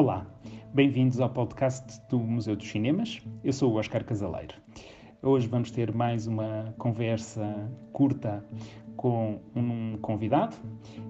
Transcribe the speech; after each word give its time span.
Olá, 0.00 0.26
bem-vindos 0.72 1.20
ao 1.20 1.28
podcast 1.28 2.00
do 2.08 2.18
Museu 2.18 2.56
dos 2.56 2.66
Cinemas. 2.66 3.20
Eu 3.44 3.52
sou 3.52 3.70
o 3.70 3.76
Oscar 3.76 4.02
Casaleiro. 4.02 4.54
Hoje 5.20 5.46
vamos 5.46 5.70
ter 5.70 5.94
mais 5.94 6.26
uma 6.26 6.74
conversa 6.78 7.70
curta 7.92 8.42
com 8.96 9.42
um 9.54 9.98
convidado, 10.00 10.56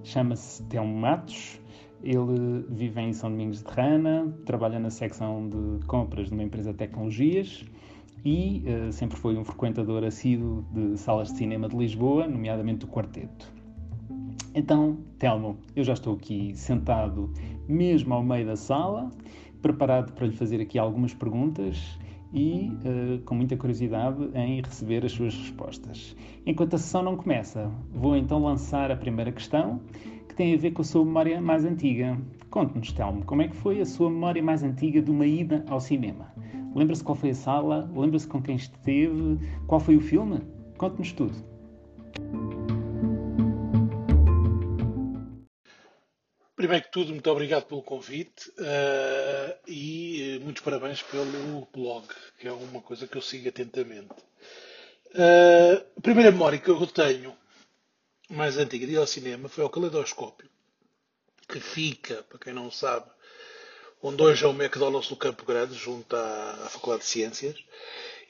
chama-se 0.03 0.65
Telmo 0.65 0.93
Matos. 0.93 1.61
Ele 2.03 2.67
vive 2.69 3.01
em 3.01 3.13
São 3.13 3.31
Domingos 3.31 3.63
de 3.63 3.71
Rana, 3.71 4.27
trabalha 4.45 4.81
na 4.81 4.91
secção 4.91 5.49
de 5.49 5.87
compras 5.87 6.27
de 6.27 6.35
uma 6.35 6.43
empresa 6.43 6.73
de 6.73 6.79
tecnologias 6.79 7.65
e 8.25 8.65
uh, 8.67 8.93
sempre 8.93 9.17
foi 9.17 9.39
um 9.39 9.45
frequentador 9.45 10.03
assíduo 10.03 10.65
de 10.73 10.99
salas 10.99 11.29
de 11.29 11.39
cinema 11.39 11.69
de 11.69 11.77
Lisboa, 11.77 12.27
nomeadamente 12.27 12.81
do 12.81 12.89
Quarteto. 12.89 13.61
Então, 14.53 14.99
Telmo, 15.17 15.59
eu 15.77 15.85
já 15.85 15.93
estou 15.93 16.15
aqui 16.15 16.53
sentado 16.57 17.33
mesmo 17.71 18.15
ao 18.15 18.23
meio 18.23 18.47
da 18.47 18.57
sala, 18.57 19.11
preparado 19.63 20.13
para 20.13 20.27
lhe 20.27 20.37
fazer 20.37 20.61
aqui 20.61 20.79
algumas 20.79 21.15
perguntas 21.15 21.99
e 22.33 22.71
uh, 22.85 23.19
com 23.25 23.35
muita 23.35 23.57
curiosidade 23.57 24.31
em 24.35 24.61
receber 24.61 25.05
as 25.05 25.13
suas 25.13 25.35
respostas. 25.35 26.17
Enquanto 26.47 26.75
a 26.75 26.79
sessão 26.79 27.03
não 27.03 27.17
começa, 27.17 27.71
vou 27.93 28.17
então 28.17 28.43
lançar 28.43 28.91
a 28.91 28.97
primeira 28.97 29.33
questão, 29.33 29.81
que 30.29 30.35
tem 30.35 30.55
a 30.55 30.57
ver 30.57 30.71
com 30.73 30.83
a 30.83 30.85
sua 30.85 31.05
memória 31.05 31.41
mais 31.41 31.65
antiga. 31.65 32.19
Conte-nos, 32.51 32.93
Telmo, 32.93 33.25
como 33.25 33.43
é 33.43 33.49
que 33.49 33.57
foi 33.57 33.81
a 33.81 33.87
sua 33.87 34.11
memória 34.11 34.43
mais 34.43 34.63
antiga 34.63 35.03
de 35.03 35.11
uma 35.11 35.27
ida 35.27 35.65
ao 35.69 35.81
cinema? 35.81 36.33
Lembra-se 36.75 37.03
qual 37.03 37.17
foi 37.17 37.31
a 37.31 37.35
sala? 37.35 37.91
Lembra-se 37.95 38.29
com 38.29 38.41
quem 38.41 38.57
esteve? 38.57 39.39
Qual 39.67 39.81
foi 39.81 39.97
o 39.97 40.01
filme? 40.01 40.41
Conte-nos 40.79 41.13
tudo. 41.13 41.35
Primeiro 46.61 46.85
que 46.85 46.93
tudo, 46.93 47.13
muito 47.13 47.31
obrigado 47.31 47.65
pelo 47.65 47.83
convite 47.83 48.51
uh, 48.51 49.59
e 49.67 50.37
uh, 50.37 50.45
muitos 50.45 50.63
parabéns 50.63 51.01
pelo 51.01 51.67
blog, 51.73 52.07
que 52.39 52.47
é 52.47 52.53
uma 52.53 52.83
coisa 52.83 53.07
que 53.07 53.17
eu 53.17 53.23
sigo 53.23 53.49
atentamente. 53.49 54.13
Uh, 55.15 55.83
a 55.97 56.01
primeira 56.03 56.31
memória 56.31 56.59
que 56.59 56.69
eu 56.69 56.87
tenho, 56.87 57.35
mais 58.29 58.59
antiga, 58.59 58.87
de 58.87 58.93
ir 58.93 58.99
ao 58.99 59.07
cinema, 59.07 59.49
foi 59.49 59.65
ao 59.65 59.71
Caleidoscópio, 59.71 60.51
que 61.49 61.59
fica, 61.61 62.23
para 62.25 62.39
quem 62.39 62.53
não 62.53 62.71
sabe, 62.71 63.11
onde 64.03 64.23
hoje 64.23 64.45
é 64.45 64.47
o 64.47 64.51
McDonald's 64.51 65.09
do 65.09 65.17
Campo 65.17 65.47
Grande, 65.47 65.73
junto 65.73 66.15
à, 66.15 66.51
à 66.67 66.69
Faculdade 66.69 67.05
de 67.05 67.09
Ciências, 67.09 67.57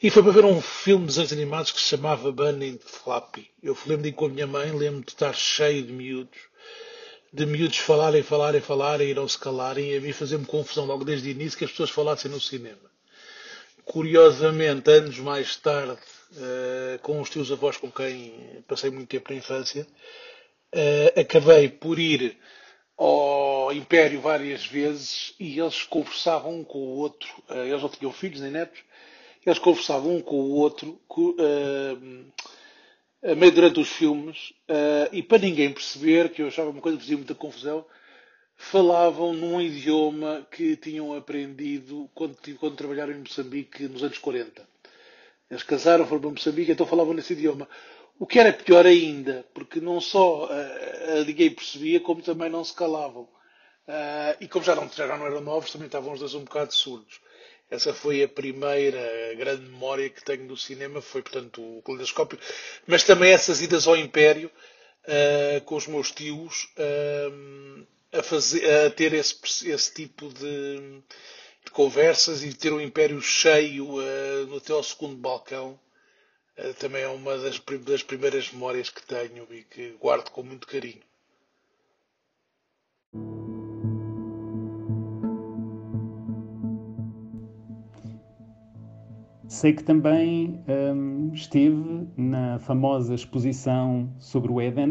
e 0.00 0.08
foi 0.08 0.22
para 0.22 0.30
ver 0.30 0.44
um 0.44 0.60
filme 0.60 1.06
de 1.06 1.14
desenhos 1.14 1.32
animados 1.32 1.72
que 1.72 1.80
se 1.80 1.86
chamava 1.88 2.30
Bunny 2.30 2.78
Flappy. 2.78 3.50
Eu 3.60 3.76
lembro 3.86 4.04
de 4.04 4.10
ir 4.10 4.12
com 4.12 4.26
a 4.26 4.28
minha 4.28 4.46
mãe, 4.46 4.70
lembro 4.70 5.00
de 5.00 5.10
estar 5.10 5.34
cheio 5.34 5.82
de 5.82 5.92
miúdos 5.92 6.49
de 7.32 7.46
miúdos 7.46 7.78
falarem, 7.78 8.22
falarem, 8.22 8.60
falarem 8.60 9.10
e 9.10 9.14
não 9.14 9.28
se 9.28 9.38
calarem, 9.38 9.92
e 9.92 9.96
a 9.96 10.00
mim 10.00 10.12
fazer-me 10.12 10.44
confusão 10.44 10.84
logo 10.84 11.04
desde 11.04 11.28
o 11.28 11.30
início 11.30 11.58
que 11.58 11.64
as 11.64 11.70
pessoas 11.70 11.90
falassem 11.90 12.30
no 12.30 12.40
cinema. 12.40 12.90
Curiosamente, 13.84 14.90
anos 14.90 15.18
mais 15.18 15.56
tarde, 15.56 16.00
uh, 16.32 16.98
com 17.02 17.20
os 17.20 17.30
tios 17.30 17.52
avós 17.52 17.76
com 17.76 17.90
quem 17.90 18.64
passei 18.66 18.90
muito 18.90 19.08
tempo 19.08 19.32
na 19.32 19.38
infância, 19.38 19.86
uh, 20.74 21.20
acabei 21.20 21.68
por 21.68 21.98
ir 21.98 22.36
ao 22.96 23.72
Império 23.72 24.20
várias 24.20 24.66
vezes 24.66 25.32
e 25.38 25.58
eles 25.58 25.84
conversavam 25.84 26.60
um 26.60 26.64
com 26.64 26.78
o 26.78 26.96
outro, 26.98 27.30
uh, 27.48 27.54
eles 27.64 27.80
não 27.80 27.88
tinham 27.88 28.12
filhos 28.12 28.40
nem 28.40 28.50
netos, 28.50 28.80
eles 29.46 29.58
conversavam 29.58 30.16
um 30.16 30.20
com 30.20 30.36
o 30.36 30.50
outro 30.50 31.00
meio 33.22 33.52
durante 33.52 33.80
os 33.80 33.88
filmes, 33.88 34.50
uh, 34.68 35.08
e 35.12 35.22
para 35.22 35.38
ninguém 35.38 35.72
perceber, 35.72 36.30
que 36.30 36.42
eu 36.42 36.48
achava 36.48 36.70
uma 36.70 36.80
coisa 36.80 36.96
que 36.96 37.04
fazia 37.04 37.16
muita 37.16 37.34
confusão, 37.34 37.84
falavam 38.56 39.32
num 39.32 39.60
idioma 39.60 40.46
que 40.50 40.76
tinham 40.76 41.14
aprendido 41.14 42.10
quando, 42.14 42.36
quando 42.58 42.76
trabalharam 42.76 43.12
em 43.12 43.18
Moçambique 43.20 43.88
nos 43.88 44.02
anos 44.02 44.18
40. 44.18 44.68
Eles 45.50 45.62
casaram, 45.62 46.06
foram 46.06 46.20
para 46.20 46.30
Moçambique, 46.30 46.72
então 46.72 46.86
falavam 46.86 47.14
nesse 47.14 47.32
idioma. 47.32 47.68
O 48.18 48.26
que 48.26 48.38
era 48.38 48.52
pior 48.52 48.86
ainda, 48.86 49.46
porque 49.54 49.80
não 49.80 50.00
só 50.00 50.44
uh, 50.46 51.24
ninguém 51.26 51.50
percebia, 51.50 52.00
como 52.00 52.22
também 52.22 52.50
não 52.50 52.62
se 52.62 52.74
calavam. 52.74 53.22
Uh, 53.88 54.36
e 54.40 54.46
como 54.46 54.64
já 54.64 54.74
não, 54.74 54.88
já 54.88 55.06
não 55.06 55.26
eram 55.26 55.40
novos, 55.40 55.72
também 55.72 55.86
estavam 55.86 56.12
os 56.12 56.20
dois 56.20 56.34
um 56.34 56.44
bocado 56.44 56.72
surdos. 56.72 57.20
Essa 57.70 57.94
foi 57.94 58.22
a 58.22 58.28
primeira 58.28 59.34
grande 59.36 59.62
memória 59.62 60.10
que 60.10 60.24
tenho 60.24 60.48
do 60.48 60.56
cinema, 60.56 61.00
foi, 61.00 61.22
portanto, 61.22 61.62
o 61.62 61.80
Caleidoscópio. 61.82 62.38
Mas 62.84 63.04
também 63.04 63.32
essas 63.32 63.62
idas 63.62 63.86
ao 63.86 63.96
Império, 63.96 64.50
uh, 65.06 65.60
com 65.64 65.76
os 65.76 65.86
meus 65.86 66.10
tios, 66.10 66.64
uh, 66.76 67.86
a, 68.12 68.22
fazer, 68.24 68.68
a 68.68 68.90
ter 68.90 69.14
esse, 69.14 69.70
esse 69.70 69.94
tipo 69.94 70.28
de, 70.30 71.00
de, 71.64 71.70
conversas 71.70 72.42
e 72.42 72.52
ter 72.52 72.72
o 72.72 72.80
Império 72.80 73.20
cheio 73.22 73.98
uh, 73.98 74.72
ao 74.74 74.82
segundo 74.82 75.16
balcão. 75.16 75.78
também 76.80 77.02
é 77.02 77.08
uma 77.08 77.38
das, 77.38 77.60
das 77.84 78.02
primeiras 78.02 78.50
memórias 78.50 78.90
que 78.90 79.06
tenho 79.06 79.46
e 79.48 79.62
que 79.62 79.90
guardo 80.00 80.30
com 80.30 80.42
muito 80.42 80.66
carinho. 80.66 81.02
Sei 89.50 89.72
que 89.72 89.82
também 89.82 90.62
um, 90.68 91.32
esteve 91.34 92.06
na 92.16 92.60
famosa 92.60 93.16
exposição 93.16 94.14
sobre 94.16 94.52
o 94.52 94.60
Éden, 94.60 94.90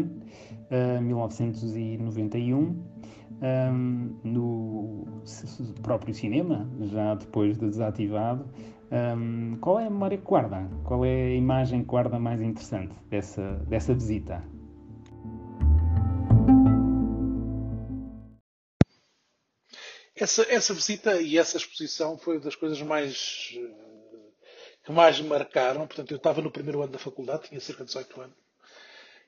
uh, 0.70 1.00
1991, 1.00 2.58
um, 2.60 4.20
no 4.22 5.22
próprio 5.82 6.12
cinema, 6.12 6.70
já 6.82 7.14
depois 7.14 7.56
de 7.56 7.70
desativado. 7.70 8.44
Um, 8.92 9.56
qual 9.62 9.80
é 9.80 9.86
a 9.86 9.90
memória 9.90 10.18
que 10.18 10.24
guarda? 10.24 10.68
Qual 10.84 11.06
é 11.06 11.08
a 11.08 11.34
imagem 11.34 11.80
que 11.80 11.86
guarda 11.86 12.18
mais 12.18 12.42
interessante 12.42 12.94
dessa, 13.08 13.64
dessa 13.66 13.94
visita? 13.94 14.44
Essa, 20.14 20.42
essa 20.52 20.74
visita 20.74 21.18
e 21.18 21.38
essa 21.38 21.56
exposição 21.56 22.18
foi 22.18 22.38
das 22.38 22.54
coisas 22.54 22.82
mais 22.82 23.58
que 24.90 24.96
mais 24.96 25.20
me 25.20 25.28
marcaram. 25.28 25.86
Portanto, 25.86 26.10
eu 26.10 26.16
estava 26.16 26.42
no 26.42 26.50
primeiro 26.50 26.82
ano 26.82 26.92
da 26.92 26.98
faculdade, 26.98 27.48
tinha 27.48 27.60
cerca 27.60 27.84
de 27.84 27.88
18 27.88 28.20
anos, 28.20 28.36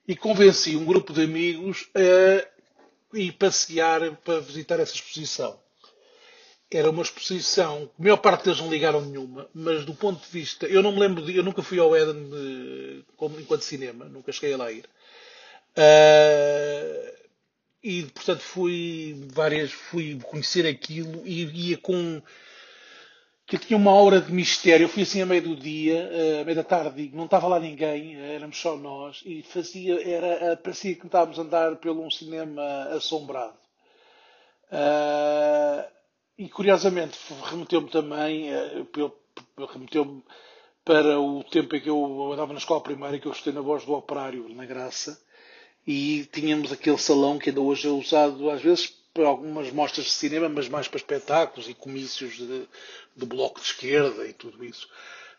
e 0.07 0.17
convenci 0.17 0.77
um 0.77 0.85
grupo 0.85 1.13
de 1.13 1.23
amigos 1.23 1.89
a 1.95 3.17
ir 3.17 3.33
passear 3.33 4.17
para 4.17 4.41
visitar 4.41 4.81
essa 4.81 4.95
exposição. 4.95 5.61
Era 6.71 6.91
uma 6.91 7.03
exposição, 7.03 7.91
a 7.99 8.03
maior 8.03 8.17
parte 8.17 8.45
deles 8.45 8.59
não 8.59 8.71
ligaram 8.71 9.03
nenhuma, 9.03 9.47
mas 9.55 9.85
do 9.85 9.95
ponto 9.95 10.23
de 10.23 10.29
vista. 10.33 10.67
Eu 10.67 10.83
não 10.83 10.93
me 10.93 11.01
lembro 11.01 11.23
de. 11.23 11.37
Eu 11.37 11.43
nunca 11.43 11.63
fui 11.63 11.79
ao 11.79 11.95
Eden 11.95 12.31
de, 12.31 13.05
como, 13.15 13.39
enquanto 13.39 13.61
cinema, 13.61 14.07
nunca 14.07 14.33
cheguei 14.33 14.55
a 14.55 14.57
lá 14.57 14.73
ir. 14.73 14.87
Uh, 15.77 17.23
e 17.83 18.03
portanto 18.05 18.41
fui 18.41 19.27
várias 19.33 19.73
fui 19.73 20.19
conhecer 20.23 20.67
aquilo 20.67 21.27
e 21.27 21.71
ia 21.71 21.79
com 21.79 22.23
que 23.59 23.67
tinha 23.67 23.77
uma 23.77 23.91
aura 23.91 24.21
de 24.21 24.33
mistério. 24.33 24.85
Eu 24.85 24.89
fui 24.89 25.03
assim 25.03 25.21
a 25.23 25.27
meio 25.27 25.43
do 25.43 25.57
dia, 25.57 26.09
eh, 26.13 26.41
a 26.41 26.45
meio 26.45 26.57
da 26.57 26.65
tarde, 26.65 27.11
não 27.13 27.25
estava 27.27 27.47
lá 27.47 27.61
ninguém, 27.61 28.17
eh, 28.17 28.35
éramos 28.37 28.59
só 28.59 28.77
nós, 28.77 29.23
e 29.27 29.43
fazia, 29.43 30.01
era, 30.09 30.53
eh, 30.53 30.57
parecia 30.57 30.95
que 30.95 31.07
estávamos 31.07 31.39
a 31.39 31.43
andar 31.43 31.77
pelo 31.77 32.05
um 32.05 32.11
cinema 32.11 32.63
assombrado. 32.91 33.59
E 36.39 36.49
curiosamente 36.49 37.19
remeteu-me 37.45 37.91
também, 37.91 38.47
remeteu-me 39.71 40.23
para 40.85 41.21
o 41.21 41.45
tempo 41.45 41.77
em 41.77 41.81
que 41.81 41.91
eu 41.91 42.33
andava 42.33 42.53
na 42.53 42.59
escola 42.59 42.81
primária, 42.81 43.19
que 43.19 43.27
eu 43.27 43.33
estudei 43.33 43.53
na 43.53 43.61
voz 43.61 43.85
do 43.85 43.93
operário, 43.93 44.49
na 44.49 44.65
Graça, 44.65 45.21
e 45.87 46.25
tínhamos 46.33 46.73
aquele 46.73 46.99
salão 46.99 47.39
que 47.39 47.51
ainda 47.51 47.61
hoje 47.61 47.87
é 47.87 47.91
usado 47.91 48.51
às 48.51 48.63
vezes 48.63 49.02
para 49.13 49.27
algumas 49.27 49.71
mostras 49.71 50.07
de 50.07 50.13
cinema, 50.13 50.49
mas 50.49 50.69
mais 50.69 50.89
para 50.89 50.99
espetáculos 50.99 51.69
e 51.69 51.75
comícios 51.75 52.37
de, 52.37 52.67
do 53.15 53.27
Bloco 53.27 53.61
de 53.61 53.67
Esquerda 53.67 54.27
e 54.27 54.33
tudo 54.33 54.65
isso. 54.65 54.89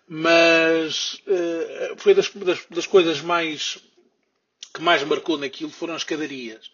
Mas 0.08 1.16
uh, 1.28 1.98
foi 1.98 2.14
das, 2.14 2.30
das, 2.30 2.66
das, 2.70 2.88
coisas 2.88 3.22
mais 3.22 3.80
que 4.74 4.82
mais 4.82 5.04
marcou 5.04 5.38
naquilo 5.38 5.72
foram 5.72 5.96
as 5.96 6.02
escadarias. 6.02 6.72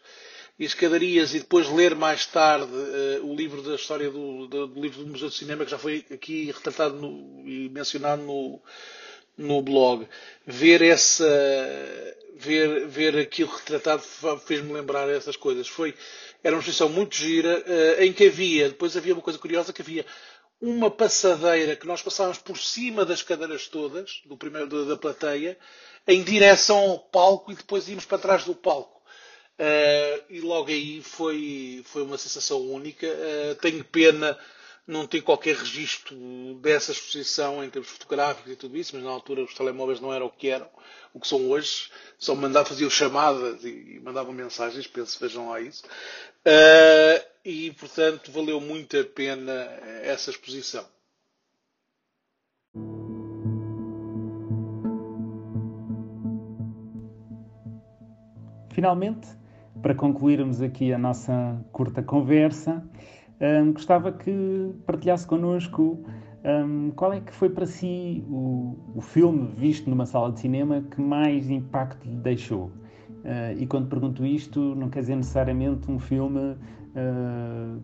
E 0.57 0.65
as 0.65 0.71
escadarias, 0.71 1.33
e 1.33 1.39
depois 1.39 1.69
ler 1.69 1.95
mais 1.95 2.25
tarde 2.25 2.71
uh, 2.71 3.25
o 3.25 3.35
livro 3.35 3.61
da 3.61 3.75
história 3.75 4.09
do, 4.09 4.47
do, 4.47 4.67
do, 4.67 4.81
livro 4.81 5.03
do 5.03 5.11
Museu 5.11 5.29
de 5.29 5.35
Cinema, 5.35 5.63
que 5.63 5.71
já 5.71 5.77
foi 5.77 6.05
aqui 6.11 6.51
retratado 6.51 6.95
no, 6.95 7.47
e 7.47 7.69
mencionado 7.69 8.23
no, 8.23 8.61
no 9.37 9.61
blog. 9.61 10.07
Ver 10.45 10.81
essa. 10.81 11.25
Ver, 12.35 12.87
ver 12.87 13.17
aquilo 13.17 13.49
retratado 13.49 14.01
fez-me 14.45 14.71
lembrar 14.71 15.09
essas 15.09 15.35
coisas. 15.35 15.67
Foi, 15.67 15.93
era 16.43 16.55
uma 16.55 16.59
exposição 16.59 16.89
muito 16.89 17.15
gira, 17.15 17.63
uh, 17.65 18.03
em 18.03 18.13
que 18.13 18.27
havia, 18.27 18.69
depois 18.69 18.95
havia 18.95 19.13
uma 19.13 19.21
coisa 19.21 19.39
curiosa, 19.39 19.73
que 19.73 19.81
havia 19.81 20.05
uma 20.61 20.91
passadeira 20.91 21.75
que 21.75 21.87
nós 21.87 22.01
passávamos 22.01 22.37
por 22.37 22.57
cima 22.57 23.05
das 23.05 23.23
cadeiras 23.23 23.67
todas, 23.67 24.21
do 24.25 24.37
primeiro, 24.37 24.85
da 24.85 24.97
plateia, 24.97 25.57
em 26.07 26.23
direção 26.23 26.77
ao 26.77 26.99
palco 26.99 27.51
e 27.51 27.55
depois 27.55 27.87
íamos 27.87 28.05
para 28.05 28.17
trás 28.17 28.43
do 28.43 28.55
palco. 28.55 28.99
Uh, 29.59 30.23
e 30.29 30.39
logo 30.39 30.69
aí 30.69 31.01
foi, 31.01 31.83
foi 31.85 32.01
uma 32.01 32.17
sensação 32.17 32.61
única. 32.61 33.07
Uh, 33.07 33.55
tenho 33.55 33.83
pena 33.83 34.37
não 34.89 35.05
ter 35.05 35.21
qualquer 35.21 35.55
registro 35.55 36.17
dessa 36.55 36.91
exposição 36.91 37.63
em 37.63 37.69
termos 37.69 37.91
fotográficos 37.91 38.51
e 38.51 38.55
tudo 38.55 38.75
isso, 38.75 38.95
mas 38.95 39.05
na 39.05 39.11
altura 39.11 39.43
os 39.43 39.53
telemóveis 39.53 40.01
não 40.01 40.11
eram 40.11 40.25
o 40.25 40.31
que 40.31 40.49
eram, 40.49 40.67
o 41.13 41.19
que 41.19 41.27
são 41.27 41.47
hoje. 41.47 41.91
Só 42.17 42.33
mandavam, 42.33 42.69
faziam 42.69 42.89
chamadas 42.89 43.63
e 43.63 44.01
mandavam 44.03 44.33
mensagens, 44.33 44.87
penso, 44.87 45.19
vejam 45.19 45.49
lá 45.49 45.61
isso. 45.61 45.83
Uh, 45.85 47.23
e, 47.45 47.71
portanto, 47.73 48.31
valeu 48.31 48.59
muito 48.59 48.99
a 48.99 49.03
pena 49.03 49.53
essa 50.01 50.31
exposição. 50.31 50.83
Finalmente, 58.73 59.27
para 59.83 59.93
concluirmos 59.93 60.63
aqui 60.63 60.91
a 60.91 60.97
nossa 60.97 61.63
curta 61.71 62.01
conversa, 62.01 62.83
um, 63.41 63.73
gostava 63.73 64.11
que 64.11 64.73
partilhasse 64.85 65.25
connosco 65.25 66.03
um, 66.43 66.91
qual 66.91 67.13
é 67.13 67.19
que 67.19 67.33
foi 67.33 67.49
para 67.49 67.65
si 67.65 68.23
o, 68.29 68.77
o, 68.95 69.01
filme 69.01 69.51
visto 69.55 69.89
numa 69.89 70.05
sala 70.05 70.31
de 70.31 70.39
cinema 70.39 70.81
que 70.81 71.01
mais 71.01 71.49
impacto 71.49 72.05
lhe 72.05 72.15
deixou. 72.15 72.71
Uh, 73.23 73.57
e 73.57 73.67
quando 73.67 73.89
pergunto 73.89 74.25
isto, 74.25 74.59
não 74.75 74.89
quer 74.89 75.01
dizer 75.01 75.15
necessariamente 75.15 75.91
um 75.91 75.99
filme 75.99 76.39
uh, 76.39 77.81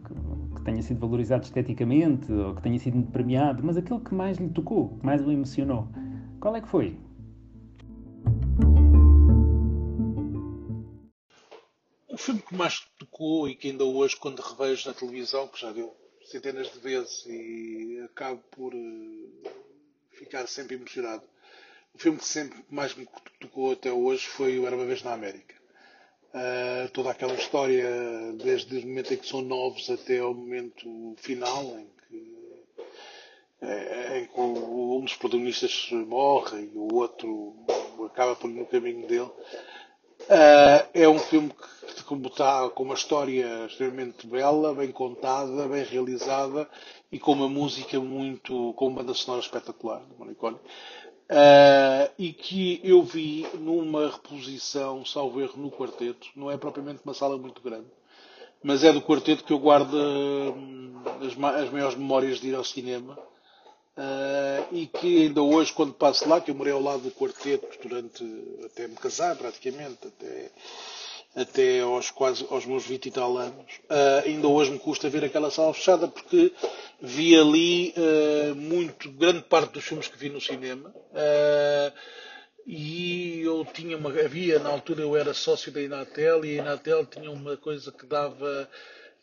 que, 0.56 0.62
tenha 0.63 0.81
sido 0.81 1.00
valorizado 1.00 1.44
esteticamente 1.44 2.31
ou 2.31 2.56
que 2.56 2.62
tenha 2.62 2.80
sido 2.80 3.02
premiado, 3.12 3.62
mas 3.63 3.78
aquele 3.78 4.00
que 4.00 4.16
mais 4.16 4.38
lhe 4.38 4.50
tocou, 4.50 4.98
que 4.98 5.06
mais 5.06 5.25
o 5.25 5.31
emocionou. 5.31 5.88
Qual 6.40 6.56
é 6.56 6.62
que 6.62 6.68
foi? 6.68 6.98
O 12.10 12.18
filme 12.18 12.42
que 12.42 12.56
mais 12.56 12.80
tocou 13.16 13.48
e 13.48 13.56
que 13.56 13.70
ainda 13.70 13.86
hoje, 13.86 14.16
quando 14.18 14.42
revejo 14.42 14.90
na 14.90 14.94
televisão, 14.94 15.48
que 15.48 15.62
já 15.62 15.72
deu 15.72 15.96
centenas 16.26 16.72
de 16.72 16.80
vezes 16.80 17.26
e 17.28 18.02
acabo 18.04 18.42
por 18.52 18.74
uh, 18.74 19.44
ficar 20.12 20.46
sempre 20.48 20.76
emocionado, 20.76 21.24
o 21.94 21.98
filme 21.98 22.18
que 22.18 22.26
sempre 22.26 22.60
mais 22.70 22.94
me 22.94 23.08
tocou 23.40 23.72
até 23.72 23.92
hoje 23.92 24.28
foi 24.28 24.60
O 24.60 24.68
Era 24.68 24.76
uma 24.76 24.86
Vez 24.86 25.02
na 25.02 25.14
América. 25.14 25.56
Uh, 26.34 26.90
toda 26.92 27.12
aquela 27.12 27.34
história, 27.36 27.88
desde 28.44 28.80
o 28.80 28.82
momento 28.82 29.14
em 29.14 29.18
que 29.18 29.28
são 29.28 29.42
novos 29.42 29.90
até 29.90 30.20
ao 30.20 30.34
momento 30.34 31.16
final, 31.16 31.64
em 31.80 31.88
que, 32.10 32.64
é, 33.62 34.20
em 34.20 34.26
que 34.26 34.38
um 34.38 35.00
dos 35.00 35.16
protagonistas 35.16 35.90
morre 35.92 36.70
e 36.74 36.78
o 36.78 36.94
outro 36.94 37.56
acaba 38.06 38.36
por 38.36 38.50
ir 38.50 38.56
no 38.56 38.66
caminho 38.66 39.08
dele. 39.08 39.32
Uh, 40.24 40.88
é 40.94 41.08
um 41.08 41.20
filme 41.20 41.50
que, 41.50 41.75
como 42.06 42.28
está, 42.28 42.69
com 42.69 42.84
uma 42.84 42.94
história 42.94 43.66
extremamente 43.66 44.25
bela, 44.28 44.74
bem 44.74 44.92
contada, 44.92 45.68
bem 45.68 45.84
realizada 45.84 46.69
e 47.12 47.19
com 47.19 47.34
uma 47.34 47.50
música 47.50 48.00
muito, 48.00 48.74
com 48.74 48.88
uma 48.88 49.02
banda 49.02 49.13
sonora 49.13 49.42
espetacular 49.42 50.00
do 50.00 50.16
Morricone. 50.18 50.57
Uh, 51.25 52.12
e 52.19 52.31
que 52.31 52.80
eu 52.84 53.02
vi 53.02 53.48
numa 53.56 54.12
reposição, 54.12 55.04
salvo 55.04 55.42
erro, 55.42 55.57
no 55.57 55.72
quarteto. 55.72 56.28
Não 56.36 56.52
é 56.52 56.57
propriamente 56.57 57.02
uma 57.04 57.16
sala 57.16 57.36
muito 57.38 57.62
grande, 57.62 57.88
mas 58.62 58.84
é 58.84 58.94
do 58.94 59.02
quarteto 59.02 59.44
que 59.44 59.52
eu 59.52 59.57
guardo 59.57 59.94
uh, 59.94 61.25
as, 61.25 61.63
as 61.63 61.72
maiores 61.72 61.98
memórias 61.98 62.40
de 62.40 62.50
ir 62.50 62.56
ao 62.56 62.63
cinema. 62.63 63.18
Uh, 63.98 64.75
e 64.75 64.88
que 64.88 65.24
ainda 65.24 65.42
hoje, 65.42 65.72
quando 65.72 65.94
passo 65.94 66.28
lá, 66.28 66.42
que 66.42 66.52
eu 66.52 66.56
morei 66.56 66.74
ao 66.74 66.81
lado 66.81 67.04
do 67.04 67.12
quarteto 67.12 67.66
durante 67.81 68.24
até 68.66 68.90
me 68.90 68.96
casar 68.96 69.38
praticamente, 69.38 70.06
até, 70.06 70.52
até 71.36 71.82
aos 71.82 72.10
quase 72.12 72.46
aos 72.50 72.66
meus 72.66 72.86
20 72.86 73.06
e 73.06 73.12
tal 73.12 73.38
anos, 73.38 73.74
uh, 73.90 74.26
ainda 74.26 74.48
hoje 74.48 74.72
me 74.72 74.80
custa 74.80 75.10
ver 75.10 75.26
aquela 75.26 75.52
sala 75.52 75.74
fechada 75.74 76.08
porque 76.08 76.54
vi 77.02 77.38
ali 77.38 77.94
uh, 77.98 78.56
muito, 78.56 79.12
grande 79.12 79.42
parte 79.44 79.74
dos 79.74 79.84
filmes 79.84 80.08
que 80.08 80.18
vi 80.18 80.30
no 80.30 80.40
cinema. 80.40 80.94
e 82.66 83.42
eu 83.42 83.66
tinha 83.74 83.98
uma, 83.98 84.10
havia 84.10 84.60
na 84.60 84.70
altura 84.70 85.02
eu 85.02 85.16
era 85.16 85.34
sócio 85.34 85.72
da 85.72 85.82
Inatel 85.82 86.46
e 86.46 86.58
a 86.58 86.62
Inatel 86.64 87.06
tinha 87.06 87.30
uma 87.30 87.58
coisa 87.58 87.92
que 87.92 88.06
dava 88.06 88.70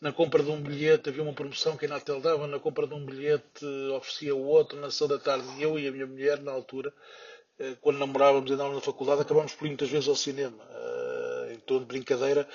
na 0.02 0.12
compra 0.12 0.42
de 0.42 0.50
um 0.50 0.60
bilhete, 0.60 1.08
havia 1.08 1.22
uma 1.22 1.32
promoção 1.32 1.76
que 1.76 1.84
a 1.84 1.88
Inatel 1.88 2.20
dava, 2.20 2.48
na 2.48 2.58
compra 2.58 2.88
de 2.88 2.92
um 2.92 3.06
bilhete 3.06 3.64
oferecia 3.96 4.34
o 4.34 4.44
outro 4.44 4.80
na 4.80 4.90
sessão 4.90 5.06
da 5.06 5.16
tarde. 5.16 5.46
E 5.56 5.62
eu 5.62 5.78
e 5.78 5.86
a 5.86 5.92
minha 5.92 6.08
mulher, 6.08 6.40
na 6.42 6.50
altura, 6.50 6.92
eh, 7.56 7.76
quando 7.80 8.00
namorávamos 8.00 8.50
e 8.50 8.54
andávamos 8.54 8.78
na 8.78 8.84
faculdade, 8.84 9.22
acabámos 9.22 9.54
por 9.54 9.64
ir 9.64 9.68
muitas 9.68 9.88
vezes 9.88 10.08
ao 10.08 10.16
cinema. 10.16 10.58
De 11.66 11.84
brincadeira, 11.84 12.48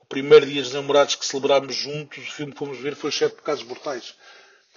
o 0.00 0.06
primeiro 0.06 0.46
dia 0.46 0.62
dos 0.62 0.72
namorados 0.72 1.14
que 1.14 1.24
celebrámos 1.26 1.74
juntos, 1.74 2.18
o 2.18 2.32
filme 2.32 2.52
que 2.52 2.58
fomos 2.58 2.78
ver 2.78 2.94
foi 2.94 3.10
Sete 3.10 3.36
Pecados 3.36 3.62
Mortais. 3.62 4.14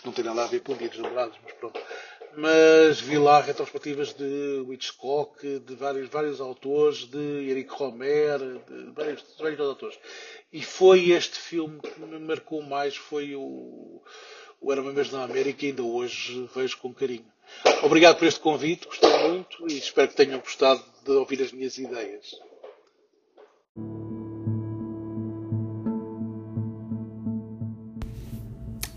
Não 0.05 0.11
tem 0.11 0.25
nada 0.25 0.43
a 0.43 0.47
ver 0.47 0.61
com 0.61 0.73
o 0.73 0.75
dia 0.75 0.89
dos 0.89 0.99
namorados, 0.99 1.37
mas 1.43 1.53
pronto. 1.53 1.79
Mas 2.35 2.99
vi 2.99 3.17
lá 3.17 3.39
retrospectivas 3.39 4.13
de 4.13 4.65
Hitchcock, 4.71 5.59
de 5.59 5.75
vários, 5.75 6.09
vários 6.09 6.41
autores, 6.41 7.05
de 7.05 7.49
Eric 7.49 7.69
Romer, 7.71 8.39
de 8.39 8.91
vários, 8.91 9.23
vários 9.39 9.59
autores. 9.59 9.97
E 10.51 10.61
foi 10.63 11.11
este 11.11 11.37
filme 11.37 11.79
que 11.79 11.99
me 11.99 12.19
marcou 12.19 12.61
mais, 12.63 12.95
foi 12.95 13.35
o, 13.35 14.01
o 14.59 14.71
Era 14.71 14.81
uma 14.81 14.91
vez 14.91 15.11
na 15.11 15.23
América 15.23 15.65
e 15.65 15.69
ainda 15.69 15.83
hoje 15.83 16.49
vejo 16.55 16.77
com 16.79 16.93
carinho. 16.93 17.25
Obrigado 17.83 18.17
por 18.17 18.27
este 18.27 18.39
convite, 18.39 18.87
gostei 18.87 19.29
muito 19.29 19.69
e 19.69 19.77
espero 19.77 20.07
que 20.07 20.15
tenham 20.15 20.39
gostado 20.39 20.83
de 21.03 21.11
ouvir 21.11 21.41
as 21.41 21.51
minhas 21.51 21.77
ideias. 21.77 22.31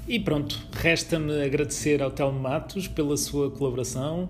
E 0.09 0.21
pronto, 0.21 0.57
resta-me 0.73 1.43
agradecer 1.43 2.01
ao 2.01 2.13
Telmo 2.13 2.39
Matos 2.39 2.87
pela 2.87 3.17
sua 3.17 3.51
colaboração 3.51 4.29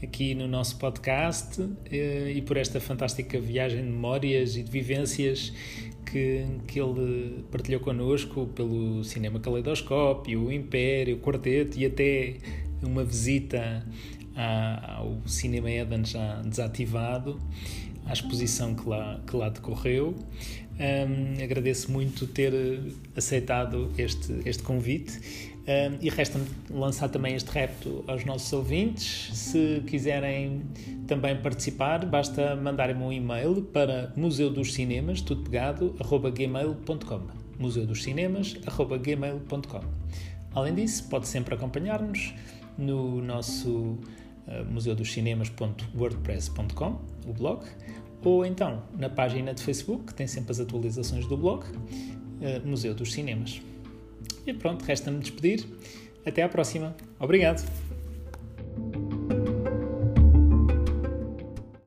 aqui 0.00 0.36
no 0.36 0.46
nosso 0.46 0.76
podcast 0.78 1.68
eh, 1.90 2.32
e 2.36 2.42
por 2.42 2.56
esta 2.56 2.78
fantástica 2.78 3.40
viagem 3.40 3.82
de 3.82 3.90
memórias 3.90 4.56
e 4.56 4.62
de 4.62 4.70
vivências 4.70 5.52
que, 6.08 6.46
que 6.68 6.80
ele 6.80 7.44
partilhou 7.50 7.80
connosco 7.80 8.46
pelo 8.54 9.02
Cinema 9.02 9.40
Caleidoscópio, 9.40 10.44
o 10.44 10.52
Império, 10.52 11.16
o 11.16 11.18
Quarteto 11.18 11.76
e 11.76 11.86
até 11.86 12.36
uma 12.80 13.02
visita 13.02 13.84
ao 14.36 15.20
Cinema 15.26 15.68
Eden 15.68 16.04
já 16.04 16.40
desativado, 16.42 17.36
à 18.06 18.12
exposição 18.12 18.74
que 18.74 18.88
lá, 18.88 19.20
que 19.26 19.36
lá 19.36 19.48
decorreu. 19.48 20.14
Um, 20.78 21.42
agradeço 21.42 21.90
muito 21.90 22.26
ter 22.26 22.52
aceitado 23.16 23.90
este, 23.96 24.42
este 24.44 24.62
convite 24.62 25.18
um, 25.66 25.98
e 26.00 26.08
resta-me 26.10 26.46
lançar 26.70 27.08
também 27.08 27.34
este 27.34 27.50
repto 27.50 28.04
aos 28.06 28.24
nossos 28.24 28.52
ouvintes. 28.52 29.30
Se 29.32 29.82
quiserem 29.86 30.62
também 31.06 31.36
participar, 31.36 32.06
basta 32.06 32.54
mandarem-me 32.54 33.02
um 33.02 33.12
e-mail 33.12 33.62
para 33.62 34.12
museu 34.16 34.50
dos 34.50 34.74
cinemas, 34.74 35.20
tudo 35.20 35.42
pegado, 35.42 35.96
arroba 35.98 36.30
gmail.com 36.30 37.20
museu 37.58 37.86
dos 37.86 38.02
cinemas, 38.02 38.54
arroba 38.66 38.98
gmail.com 38.98 39.80
Além 40.54 40.74
disso, 40.74 41.08
pode 41.08 41.26
sempre 41.26 41.54
acompanhar-nos 41.54 42.32
no 42.78 43.20
nosso 43.22 43.98
museudoscinemas.wordpress.com, 44.70 47.00
o 47.26 47.32
blog, 47.32 47.64
ou 48.24 48.44
então 48.44 48.82
na 48.98 49.08
página 49.08 49.54
de 49.54 49.62
Facebook, 49.62 50.06
que 50.06 50.14
tem 50.14 50.26
sempre 50.26 50.50
as 50.52 50.58
atualizações 50.60 51.26
do 51.26 51.36
blog, 51.36 51.64
uh, 51.64 52.66
Museu 52.66 52.94
dos 52.94 53.12
Cinemas. 53.12 53.60
E 54.46 54.54
pronto, 54.54 54.84
resta-me 54.84 55.18
despedir. 55.18 55.66
Até 56.24 56.42
à 56.42 56.48
próxima. 56.48 56.96
Obrigado. 57.20 57.85